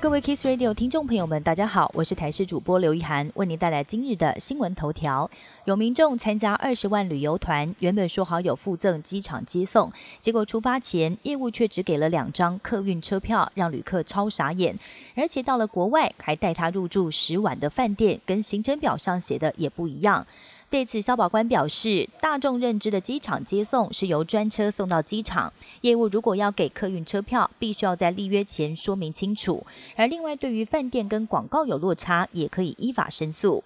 [0.00, 5.30] 各位 Kiss Radio 听众朋友们，大家好，我是台视主播刘一涵，为您带来今日的新闻头条。
[5.66, 14.74] 有民众参加二十万旅游团，原本说好有附赠机场接送，结果出发前业务却只给了两张客运车票，让旅客超傻眼。
[15.14, 20.26] 而且到了国外，还带他入住十晚的饭店，跟行程表上写的也不一样。
[20.70, 29.66] 对此，消保官表示，大众认知的机场接送是由专车送到机场，业务如果要给客运车票，必须要在立约前说明清楚。
[29.96, 33.64] 而另外，对于饭店跟广告有落差，也可以依法申诉。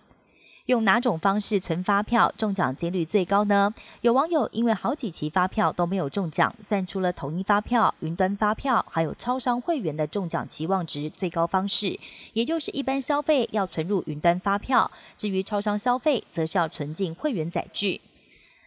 [0.66, 3.74] 用哪种方式存发票中奖几率最高呢？
[4.00, 12.00] 有网友因为好几期发票都没有中奖，算出了统一发票、云端发票还有超商会员的中奖期望值最高方式，
[12.32, 18.00] 也就是一般消费要存入云端发票，至于超商消费，则是要存进会员载具。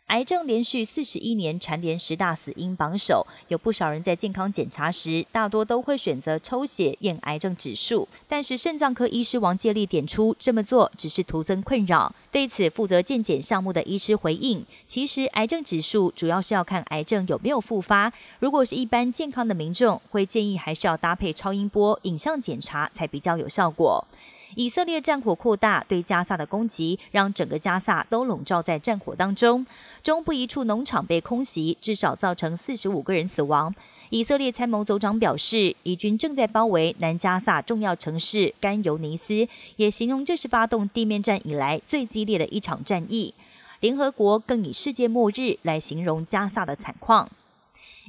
[0.07, 8.07] 癌症连续四十一年蝉联十大死因榜首，有不少人在健康检查时，大多都会选择抽血验癌症指数。
[8.25, 12.15] 但是肾脏科医师王介立点出，这么做只是徒增困扰。
[12.31, 18.13] 对此，负责健检项目的医师回应：其实癌症指数主要是要看癌症有没有复发。
[18.39, 24.07] 如果是一般健康的民众，会建议还是要搭配超音波影像检查才比较有效果。
[24.55, 29.65] 以色列战火扩大，对加萨的攻击让整个加萨都笼罩在战火当中。
[30.03, 33.73] 中部一处农场被空袭，至少造成四十五个人死亡。
[34.09, 43.33] 以色列参谋总长表示，以军正在包围南加萨重要城市甘尤尼斯，也形容这是发动地面战以来最激烈的一场战役。
[43.81, 47.29] 联合国更以世界末日来形容加萨的惨况。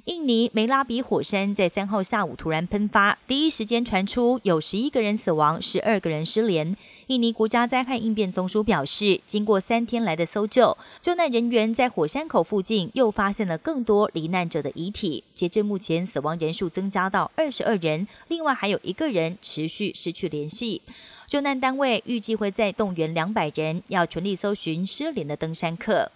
[0.05, 6.77] 印尼梅拉比火山在三号下午突然喷发，第一时间传出有十一个人死亡，十二个人失联。
[7.09, 15.25] 印尼国家灾害应变总署表示，经过三天来的搜救，救难人员在火山口附近又发现了更多罹难者的遗体。
[15.35, 20.81] 截至目前，死亡人数增加到二十二人，另外还有一个人持续失去联系。
[21.27, 26.11] 救难单位预计会再动员两百人，要全力搜寻失联的登山客。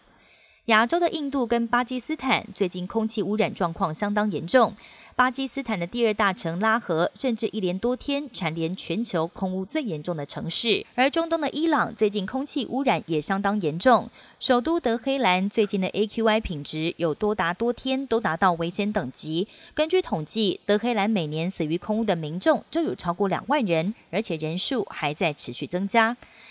[0.66, 4.72] 亚洲的印度跟巴基斯坦最近空气污染状况相当严重。
[5.16, 10.86] 巴基斯坦的第二大城拉合，甚至一连多天蝉联全球空污最严重的城市。
[10.94, 14.08] 而中东的伊朗最近空气污染也相当严重。
[14.38, 19.48] 首都德黑兰最近的 AQI 品质有多达多天都达到危险等级。
[19.74, 26.16] 根据统计，德黑兰每年死于空污的民众就有超过两万人，而且人数还在持续增加。